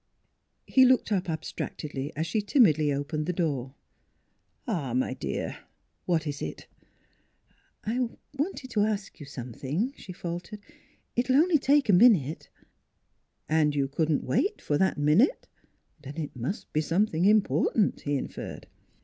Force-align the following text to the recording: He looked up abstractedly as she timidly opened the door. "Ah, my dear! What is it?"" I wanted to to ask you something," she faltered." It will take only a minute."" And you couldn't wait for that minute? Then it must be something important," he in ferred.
He 0.65 0.83
looked 0.83 1.11
up 1.11 1.29
abstractedly 1.29 2.11
as 2.15 2.25
she 2.25 2.41
timidly 2.41 2.91
opened 2.91 3.27
the 3.27 3.31
door. 3.33 3.75
"Ah, 4.67 4.95
my 4.95 5.13
dear! 5.13 5.59
What 6.07 6.25
is 6.25 6.41
it?"" 6.41 6.65
I 7.85 8.09
wanted 8.35 8.71
to 8.71 8.79
to 8.79 8.85
ask 8.85 9.19
you 9.19 9.27
something," 9.27 9.93
she 9.95 10.11
faltered." 10.11 10.59
It 11.15 11.29
will 11.29 11.47
take 11.59 11.87
only 11.87 12.03
a 12.03 12.09
minute."" 12.09 12.49
And 13.47 13.75
you 13.75 13.87
couldn't 13.87 14.23
wait 14.23 14.59
for 14.59 14.75
that 14.79 14.97
minute? 14.97 15.47
Then 16.01 16.17
it 16.17 16.35
must 16.35 16.73
be 16.73 16.81
something 16.81 17.25
important," 17.25 18.01
he 18.01 18.15
in 18.17 18.27
ferred. 18.29 18.63